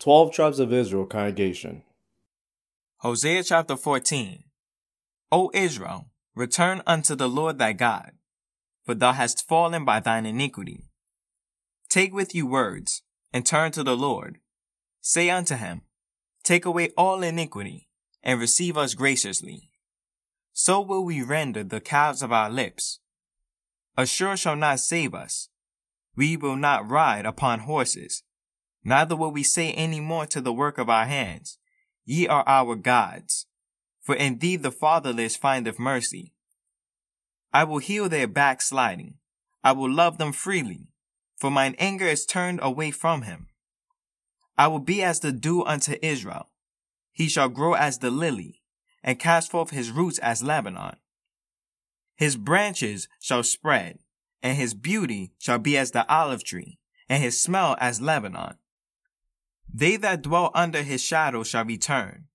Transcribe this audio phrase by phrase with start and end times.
[0.00, 1.82] 12 Tribes of Israel Congregation.
[3.00, 4.44] Hosea chapter 14.
[5.30, 8.12] O Israel, return unto the Lord thy God,
[8.82, 10.88] for thou hast fallen by thine iniquity.
[11.90, 14.38] Take with you words, and turn to the Lord.
[15.02, 15.82] Say unto him,
[16.44, 17.90] Take away all iniquity,
[18.22, 19.70] and receive us graciously.
[20.54, 23.00] So will we render the calves of our lips.
[23.98, 25.50] Asshur shall not save us.
[26.16, 28.22] We will not ride upon horses
[28.84, 31.58] neither will we say any more to the work of our hands,
[32.04, 33.46] Ye are our gods.
[34.00, 36.32] For in thee the fatherless findeth mercy.
[37.52, 39.14] I will heal their backsliding.
[39.62, 40.88] I will love them freely,
[41.36, 43.48] for mine anger is turned away from him.
[44.56, 46.48] I will be as the dew unto Israel.
[47.12, 48.62] He shall grow as the lily,
[49.02, 50.96] and cast forth his roots as Lebanon.
[52.16, 53.98] His branches shall spread,
[54.42, 58.56] and his beauty shall be as the olive tree, and his smell as Lebanon.
[59.72, 62.26] They that dwell under his shadow shall return.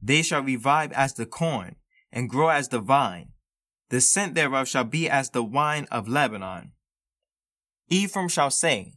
[0.00, 1.76] They shall revive as the corn,
[2.10, 3.32] and grow as the vine.
[3.90, 6.72] The scent thereof shall be as the wine of Lebanon.
[7.88, 8.94] Ephraim shall say,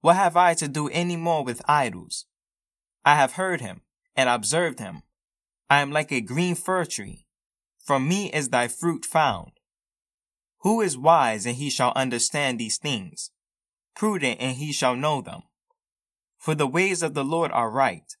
[0.00, 2.24] What have I to do any more with idols?
[3.04, 3.82] I have heard him,
[4.16, 5.02] and observed him.
[5.70, 7.26] I am like a green fir tree.
[7.84, 9.52] From me is thy fruit found.
[10.60, 13.30] Who is wise, and he shall understand these things?
[13.94, 15.42] Prudent, and he shall know them.
[16.38, 18.16] For the ways of the Lord are right,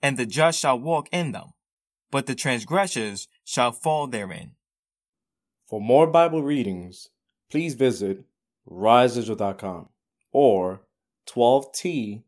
[0.00, 1.50] and the just shall walk in them,
[2.10, 4.52] but the transgressors shall fall therein.
[5.66, 7.08] For more Bible readings,
[7.50, 8.24] please visit
[8.68, 9.88] riseisrael.com
[10.32, 10.82] or
[11.28, 12.24] 12t.co.